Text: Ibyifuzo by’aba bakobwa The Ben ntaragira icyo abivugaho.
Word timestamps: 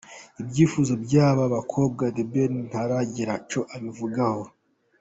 Ibyifuzo 0.41 0.93
by’aba 1.03 1.43
bakobwa 1.55 2.03
The 2.15 2.23
Ben 2.31 2.53
ntaragira 2.69 3.33
icyo 3.43 3.61
abivugaho. 3.75 4.43